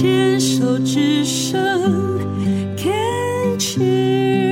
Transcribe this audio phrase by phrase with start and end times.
[0.00, 1.58] 牵手之声
[2.76, 4.47] ，Can cheers，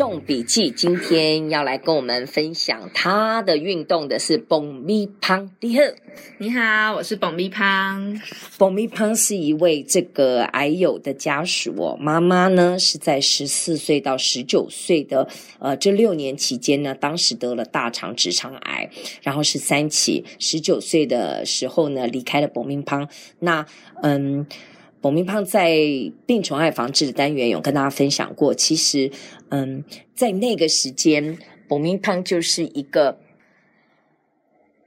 [0.00, 5.82] 动笔记今天要来跟我们分享他的运动的是蹦咪胖你好，
[6.38, 8.18] 你好，我是蹦咪胖。
[8.56, 15.28] 蹦咪胖是一位这个癌友的家属哦，妈妈呢是在十四岁到十九岁的
[15.58, 18.88] 呃这六年期间呢，当时得了大肠直肠癌，
[19.20, 23.06] 然后是三期，十九岁的时候呢离开了蹦咪胖。
[23.40, 23.66] 那
[24.02, 24.46] 嗯。
[25.00, 25.78] 蹦咪胖在
[26.26, 29.10] 病虫害防治的单元有跟大家分享过，其实，
[29.48, 29.82] 嗯，
[30.14, 33.18] 在那个时间，蹦咪胖就是一个，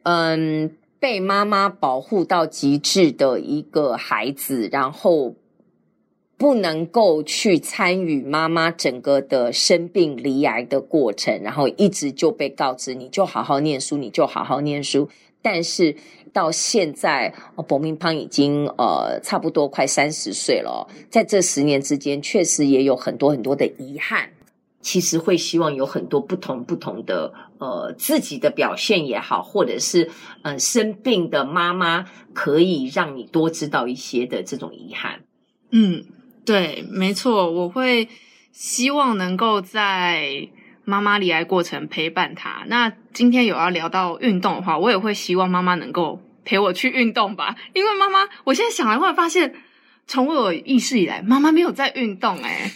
[0.03, 5.35] 嗯，被妈妈保护到极致的一个孩子，然后
[6.37, 15.09] 不能够去参与妈妈整个的生病罹癌的过程，然后一直就被告知你就好好念书，你就好好念书，
[15.43, 15.95] 但是。
[16.33, 17.31] 到现在，
[17.67, 20.87] 蹦咪胖已经呃差不多快三十岁了。
[21.11, 24.31] 在这十年之间，确实也有很多很多的遗憾。
[24.81, 30.09] 其实会希望有很多不同不同的呃自己的表现也好，或者是
[30.41, 35.21] 嗯、生病的妈妈可以让你多知道一些的这种遗憾。
[35.69, 36.03] 嗯，
[36.43, 38.09] 对，没错，我会
[38.51, 40.49] 希望能够在。
[40.85, 42.63] 妈妈离癌过程陪伴她。
[42.67, 47.55] 那今天有要聊到运动的话，我也会希望妈妈能够陪我去运动吧。
[47.73, 49.53] 因为妈妈，我现在想来会发现，
[50.07, 52.43] 从我有意识以来，妈妈没有在运动、欸。
[52.43, 52.71] 哎，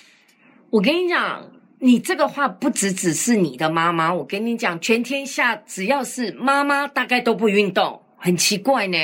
[0.70, 4.14] 我跟你讲，你这个话不只只是你的妈妈。
[4.14, 8.98] 我跟你讲，全天下只要是妈妈，大概都不运动，很奇怪呢。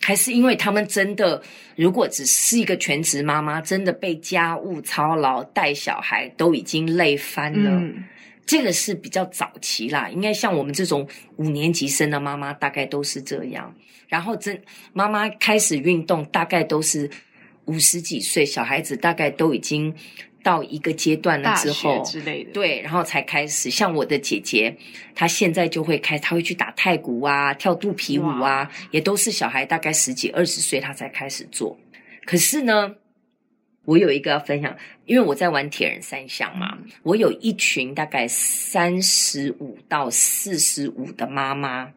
[0.00, 1.42] 还是因为他们真的，
[1.76, 7.70] 如果只是一个全职妈妈，真的被家务操劳、带小孩都已经累翻了。
[7.70, 8.04] 嗯，
[8.46, 11.06] 这个是比较早期啦，应该像我们这种
[11.36, 13.74] 五年级生的妈妈，大概都是这样。
[14.08, 14.60] 然后真
[14.92, 17.08] 妈妈开始运动，大概都是
[17.66, 19.94] 五十几岁，小孩子大概都已经。
[20.42, 23.70] 到一个阶段了之后，之类的，对，然后才开始。
[23.70, 24.76] 像我的姐姐，
[25.14, 31.78] 她现在就会开，她会去打太鼓啊，跳肚皮舞啊，也都是小孩大概十几二十岁，她才开始做。
[32.24, 32.94] 可是呢，
[33.84, 41.92] 我有一个要分享，因为我在玩铁人三项嘛，嗯、我有一群大概三十五到四十五的妈妈，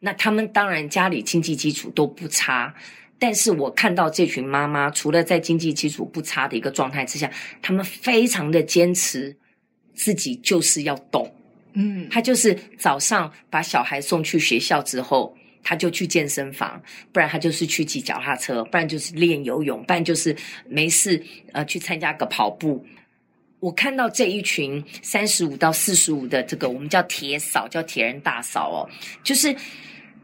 [0.00, 2.74] 那他们当然家里经济基础都不差。
[3.22, 7.30] 但是我看到这群妈妈，除了在经济基础不差的一个状态之下，
[7.62, 9.36] 他们非常的坚持，
[9.94, 11.32] 自己就是要动。
[11.74, 15.32] 嗯，他就是早上把小孩送去学校之后，
[15.62, 16.82] 他就去健身房，
[17.12, 20.34] 不然他就是去骑脚踏车，不然就是练游泳，不然就是
[20.68, 22.84] 没事呃去参加个跑步。
[23.60, 28.90] 我看到这一群三十五到四十五的这个，我们叫铁嫂，叫铁人大嫂哦，
[29.22, 29.54] 就是。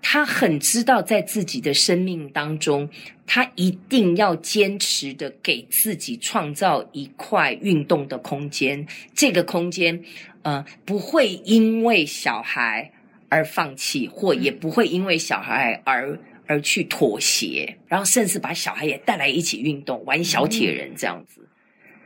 [0.00, 2.88] 他很知道，在自己的生命当中，
[3.26, 8.87] 他一定要坚持的给自己创造一块运动的空间。
[9.14, 10.03] 这个空间，
[10.42, 12.91] 呃，不会因为小孩
[13.28, 21.47] 而放弃，或也不会因为小孩而而去妥协，然后甚至把小孩也带来一起运动，玩小铁人这样子，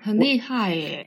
[0.00, 1.06] 很厉害耶。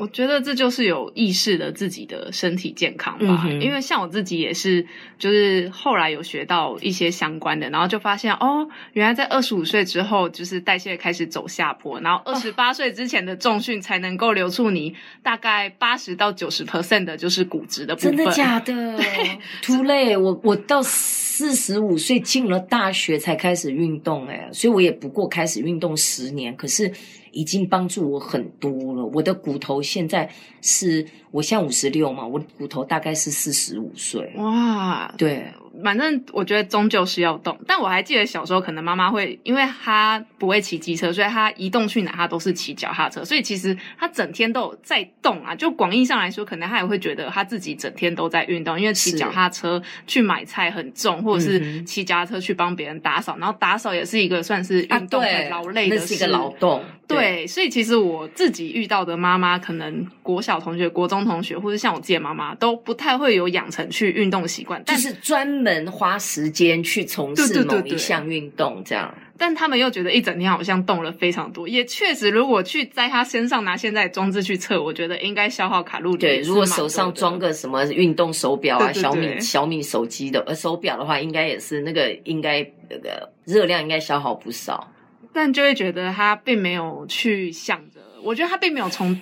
[0.00, 4.86] 我觉得这就是有意识的自己的身体健康吧，嗯、因为像我自己也是，
[5.18, 18.16] 就是后来有学到一些相关的，然后就发现哦，原来在二十五岁之后，就是代谢开始走下坡，然后二十八岁之前的重训才能够留住你大概八十到九十 percent 的，就是骨质的部分。
[18.16, 18.72] 真的假的？
[18.96, 26.90] 对， too late，我我到四十五岁进了大学才开始运动，诶，所以我也不过开始运动十年，可是。
[27.32, 29.04] 已经帮助我很多了。
[29.06, 30.30] 我的骨头现在
[30.60, 34.32] 是，我现在五十六嘛，我的骨头大概是四十五岁。
[34.36, 35.46] 哇，对。
[35.84, 45.54] 反正我觉得终究是要动，但我还记得小时候，可能妈妈会，因为她不会骑机车，所以她移动去哪，她都是骑脚踏车，所以其实她整天都有在动啊。
[45.54, 56.82] 就广义上来说，可能她也会觉得她自己整天都在运动，因为骑脚踏车去买菜很重，或者是骑脚踏车去帮别人打扫，然后打扫也是一个算是运动很劳累的一个劳动。
[57.06, 65.80] 对，对，所以其实我自己遇到的妈妈，可能国小同学、国中同学，或者像我自己的妈妈，都不太会有养成去运动习惯，但是专门。
[65.90, 76.18] 花时间去从事某一项运动，这样，但他们又觉得一整天好像动了非常多，也确实，如果去在他身上拿现在装置去测，我觉得应该消耗卡路里。
[76.18, 84.90] 对，如果手上装个什么运动手表啊，对对对，小米小米手机的呃手表的话，应该也是那个应该那个热量应该消耗不少，
[85.32, 89.20] 但就会觉得他并没有去想着，我觉得他并没有从。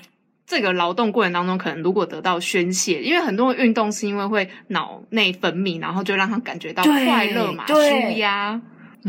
[0.50, 7.75] 这个劳动过程当中，可能如果得到宣泄，因为很多运动是因为会脑内分泌，然后就让他感觉到快乐嘛，舒
[8.16, 8.58] 压。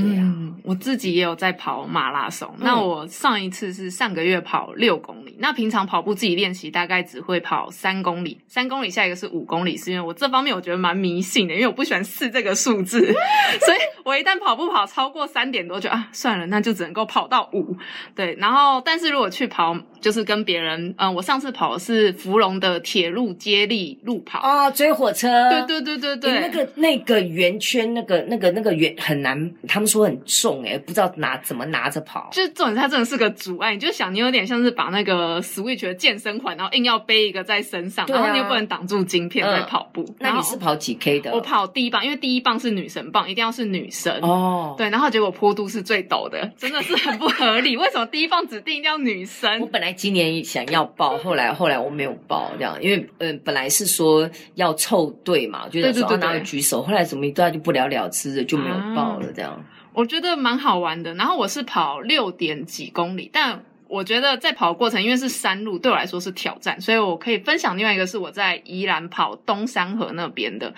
[0.02, 2.50] 嗯，我自己也有在跑马拉松。
[2.58, 5.36] 嗯、那我上一次是上个月跑六公里。
[5.40, 8.42] 那平常跑步自己练习，大概只会跑三公里。
[8.48, 13.00] 三公里下一个是五公里，是因为我这方面我觉得蛮迷信的，因为我不喜欢四这个数字，
[13.66, 17.78] 所以我一旦跑步跑超过三点多，就啊算了，那就只能够跑到五。
[18.16, 25.50] 对，然后但是如果去跑，就是跟别人，嗯，我上次跑的是芙蓉的铁路接力路跑哦，追火车。
[25.50, 32.30] 对对对对对，那个那个圆圈，那个那个那个圆很难，他们说很重诶，不知道拿怎么拿着跑。
[32.32, 33.74] 就是重点，它真的是个阻碍。
[33.74, 40.06] 你就想，你有点像是把那个 Switch 的健身环，然后硬要背一个在身上，然后你又不能挡住晶片在跑步。
[40.20, 41.32] 那你是跑几 K 的？
[41.32, 44.76] 我跑第一棒，因为第一棒是女神棒，一定要是女生哦。
[44.78, 47.78] 对，然后结果坡度是最陡的，真的是很不合理。
[47.78, 49.60] 为什么第一棒指定一定要女生？
[49.60, 59.64] 我本来今年想要报，后来后来我没有报，这样，因为嗯、呃，本来是说要凑队嘛，就是说拿个举手，后来怎么一段就不了了之的，就没有报了，这样。
[59.94, 61.14] 我觉得蛮好玩的。
[61.16, 63.64] 然后我是跑六点几公里，但。
[63.90, 70.72] 我觉得在跑过程，因为是山路，对我来说是挑战，所以我可以分享另外一个是我在宜兰跑东山河那边的，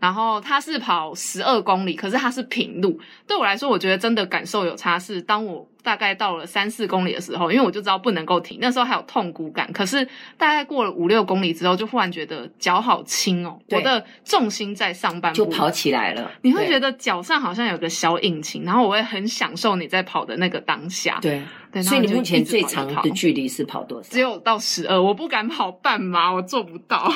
[0.00, 4.98] 然后它是跑十二公里，可是它是平路，对我来说，我觉得真的感受有差。
[4.98, 10.04] 是当我大概到了三四公里的时候，因为我就知道不能够停，那时候还有痛苦感，可是
[10.36, 21.42] 大概过了五六公里之后，就忽然觉得脚好轻哦，我的重心在上半部就跑起来了，你会觉得脚上好像有个小引擎，然后我会很享受你在跑的那个当下，对。
[21.70, 24.08] 对，所以你目前最长的距离是跑多少？
[24.10, 27.12] 只有到十二，我不敢跑半马，我做不到。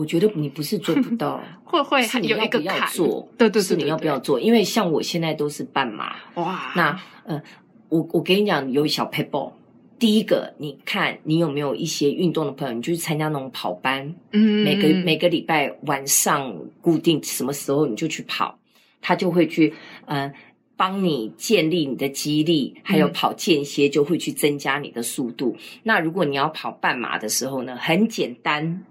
[0.00, 3.28] 我觉得你不是做不 到，会会是你要不要做？
[3.36, 4.40] 对对对，是你要不要做？
[4.40, 7.42] 因为像我现在都是半马，哇，那呃，
[7.90, 9.52] 我我跟你讲，有小 paper。
[9.98, 18.58] 第一个，你看你有没有一些运动的朋友，你就去参加那种跑班，嗯，每个每个礼拜晚上固定什么时候你就去跑，
[19.02, 19.74] 他就会去，
[20.06, 20.34] 嗯、呃。
[20.80, 25.54] 帮你建立你的肌力，还有跑间歇就会去增加你的速度。
[25.54, 28.82] 嗯、那如果你要跑半马的时候呢，很简单，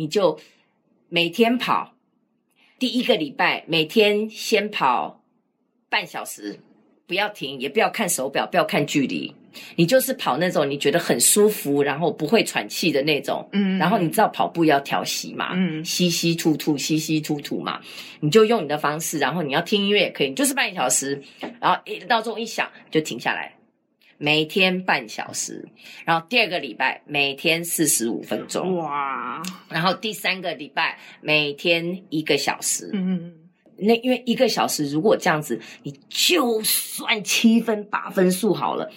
[0.00, 0.40] 你就
[1.10, 1.92] 每天跑，
[2.78, 5.22] 第一个礼拜每天先跑
[5.90, 6.58] 半小时，
[7.06, 9.34] 不要停，也不要看手表，不要看距离。
[9.76, 17.78] 你就是跑那种你觉得很舒服，然后不会喘气的那种，嗯，然后你知道跑步要调息嘛，嗯，吸吸吐吐，吸吸吐吐嘛，
[18.20, 21.22] 你就用你的方式，然后你要听音乐也可以，你就是半小时，
[21.60, 23.52] 然后一闹钟一响就停下来，
[24.22, 25.66] 每天半小时，
[26.04, 33.32] 然后第二个礼拜每天四十五分钟，哇，然后第三个礼拜每天一个小时，嗯，
[33.78, 38.92] 那因为一个小时如果这样子，你就算七分八分数好了。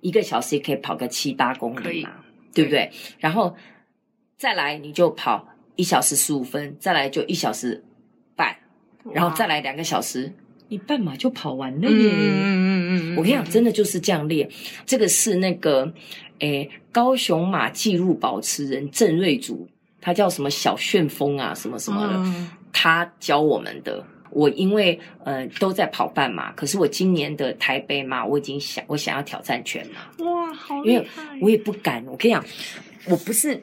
[0.00, 2.10] 一个小时也可以跑个七八公里嘛，
[2.52, 2.90] 对不对？
[3.20, 3.56] 然后
[4.36, 7.82] 再来你就跑一小时十五分，再来就一小时
[8.34, 8.56] 半，
[9.12, 10.34] 然后再来两个小时，
[10.68, 12.10] 你半马就跑完了耶！
[12.12, 14.48] 嗯嗯嗯，我跟你讲，真的就是这样练。
[14.86, 15.92] 这个是那个
[16.38, 19.68] 诶，高雄马纪录保持人郑瑞祖，
[20.00, 24.04] 他叫什么小旋风啊，什么什么的，嗯、他教我们的。
[24.30, 30.24] 我因为呃都在跑半马，可是我今年的台北马我已经想我想要挑战全马。
[30.24, 30.92] 哇，好厉害！
[30.92, 31.06] 因为
[31.40, 32.44] 我也不敢，我跟你讲，
[33.06, 33.62] 我不是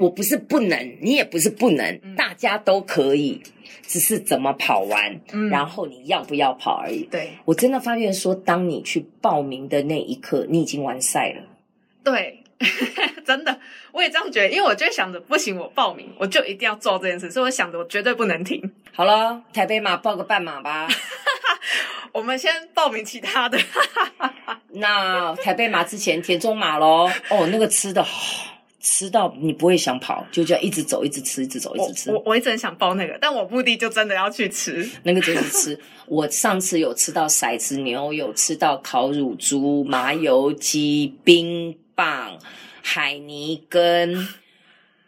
[0.00, 3.40] 我不是不能，你也不是不能，嗯、大家都可以，
[3.86, 7.04] 只是怎么跑完，嗯、然后你要不要跑而已。
[7.04, 11.42] 对，我真的发现说，当你去报名的那一刻，你已经完赛了。
[12.02, 12.38] 对。
[13.24, 13.58] 真的，
[13.90, 18.60] 我也这样觉得，因为我就想着不行，我报名我就一定要做这件事，所以我想着我绝对不能停。
[18.92, 20.86] 好了，台北马报个半马吧，
[22.12, 23.58] 我们先报名其他的。
[24.72, 32.10] 那台北马之前田中马喽，哦，那个吃的好， 吃到你不会想跑，就这样一直走，一直吃，一直走，一直吃。
[32.10, 35.80] 我我，我一直很想包那个，但我目的就真的要去吃 那个，就是吃。
[36.06, 41.76] 我上次有吃到骰子牛，有吃到烤乳猪、麻油鸡、冰。
[41.92, 42.38] 棒、
[42.82, 44.26] 海泥根，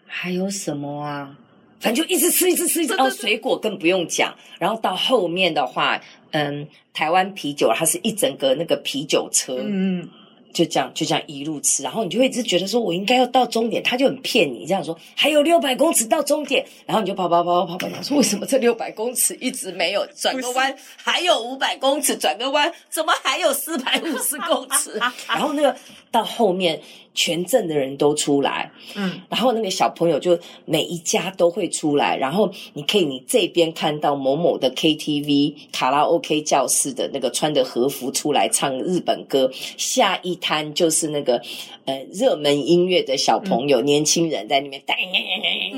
[0.05, 1.38] 还有什么啊？
[1.81, 2.97] 反正就一直吃，一直吃，一直吃。
[2.99, 4.35] 然后水果更不用讲。
[4.59, 5.99] 然后到后面的话，
[6.33, 9.57] 嗯，台湾啤酒，它是一整个那个啤酒车。
[9.59, 10.07] 嗯。
[10.52, 20.75] 就这样，就这样一路吃，然后你就会一直觉得说，我应该要到终点，他就很骗你，这样说还有六百公尺到终点，然后你就跑跑跑跑跑跑，说为什么这六百公尺一直没有转个弯？
[20.97, 24.99] 还有五百公尺转个弯，怎么还有四百五十公尺？
[25.28, 25.75] 然后那个
[26.11, 26.80] 到后面。
[27.14, 41.40] 全镇的人都出来，嗯，然后那个小朋友就每一家都会出来，然后你可以你这边看到某某的 KTV 卡拉 OK 教室的那个穿的和服出来唱日本歌，下一摊就是那个
[41.87, 44.99] 呃热门音乐的小朋友、嗯、年轻人在那边带，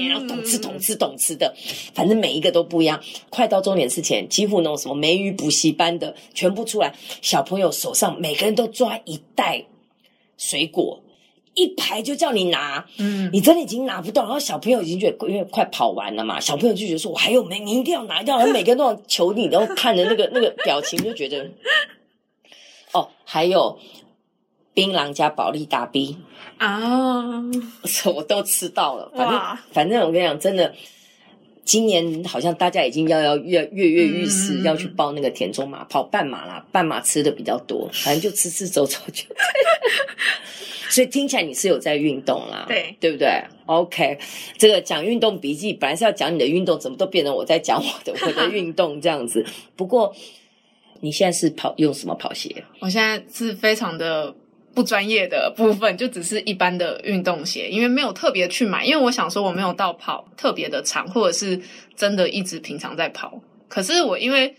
[0.08, 1.54] 然后懂吃懂吃懂吃的，
[1.94, 3.00] 反正每一个都不一样。
[3.30, 6.92] 快到终点之前，几乎那种什么美语补习班的全部出来，
[7.22, 9.66] 小朋友手上每个人都抓一袋
[10.36, 11.00] 水果。
[11.56, 21.48] 一排就叫你拿，嗯，你真的已经拿不到，然后小朋友已经觉得因为快跑完了嘛，小朋友就觉得说，我还有没，你一定要拿掉，然后每个人都要求你，然后看着那个那个表情就觉得，
[22.90, 23.78] 哦，还有
[24.74, 26.18] 槟榔加保利达 B
[26.58, 27.40] 啊，
[28.12, 29.40] 我都吃到了，反正
[29.72, 30.74] 反正我跟你讲，真的，
[31.64, 39.24] 今年好像大家已经要要跃跃跃欲试，要去报那个田中马跑半马啦，半马吃的比较多， 反正就吃吃走走就。
[40.90, 43.28] 所以听起来你是有在运动啦，对对不对
[43.66, 44.16] ？OK，
[44.56, 49.44] 这个讲运动笔记本来是要讲你的运动，怎么都变成我在讲我的我的运动这样子。
[49.74, 50.14] 不过
[51.00, 52.64] 你现在是跑用什么跑鞋？
[52.78, 54.32] 我现在是非常的
[54.74, 61.60] 不专业的部分，就只是一般的运动鞋，因为没有特别去买，因为我想说我没有到跑特别的长，或者是
[61.96, 63.40] 真的一直平常在跑。
[63.68, 64.54] 可是我因为。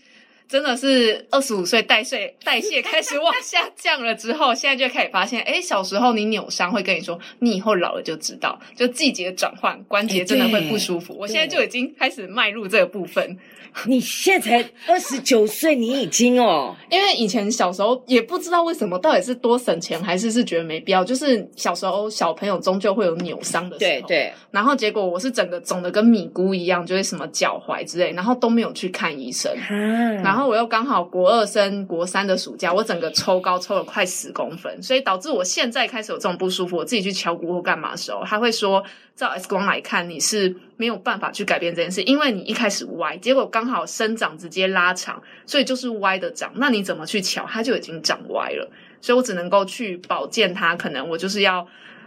[0.48, 11.16] 真的是二十五岁代谢代谢开始往下降了之后，现在就开始发现，哎，小时候你扭伤会跟你说，你以后老了就知道，就季节转换，关节真的会不舒服。
[11.18, 13.36] 我现在就已经开始迈入这个部分。
[13.84, 21.04] 你现在才二十九岁，你已经哦，因为以前小时候也不知道为什么，到底是多省钱，还是是觉得没必要。
[21.04, 24.32] 就是小时候小朋友终究会有扭伤的时候，对对。
[24.50, 29.54] 然后结果我是整个肿的跟米糊一样，就是什么脚踝之类，然后都没有去看医生。
[29.68, 30.22] 嗯。
[30.22, 36.76] 然后然后我又刚好国二升国三的暑假，我整个抽高抽了快十公分，所以导致我现在开始有这种不舒服。
[36.76, 38.84] 我自己去敲骨或干嘛的时候，他会说。
[39.16, 46.52] 照 X 光来看，你是没有办法去改变这件事，因为你一开始歪，结果刚好生长直接拉长，所以就是歪的长。
[46.56, 48.70] 那你怎么去瞧，它就已经长歪了。
[49.00, 50.76] 所以我只能够去保健它。
[50.76, 51.66] 可能我就是要，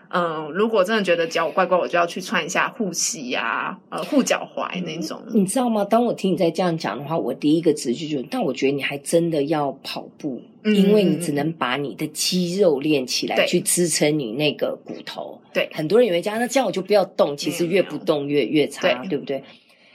[0.10, 5.22] 嗯、呃，如果真的觉得脚怪怪，我就要去穿一下护膝呀，呃，护脚踝那种。
[5.34, 5.86] 你知道吗？
[5.86, 10.42] 当我听你在这样讲的话，我第一个直觉就是，但我觉得你还真的要跑步。
[10.66, 15.40] 因为你只能把你的肌肉练起来，去支撑你那个骨头。
[15.54, 17.36] 对，很多人以为这样，那这样我就不要动。
[17.38, 19.42] 其实越不动越越差，对，对不对？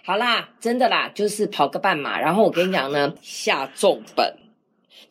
[0.03, 2.19] 好啦，真的啦，就是跑个半马。
[2.19, 4.35] 然后我跟你讲呢， 下重本。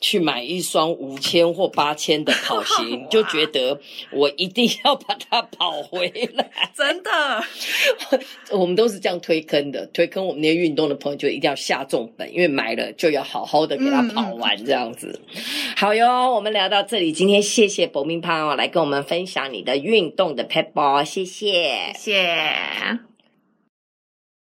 [0.00, 3.78] 去买一双五千或八千的跑鞋， 你就觉得
[4.10, 6.50] 我一定要把它跑回来。
[6.74, 7.44] 真的，
[8.50, 15.20] 我们都是这样推坑的，推坑我们那些运动的朋友就一定要下重本，因为买了就要好好的给他跑完这样子。
[15.34, 15.42] 嗯、
[15.76, 23.13] 好哟，我们聊到这里，今天谢谢爆米花来跟我们分享你的运动的撇步，谢谢，谢谢。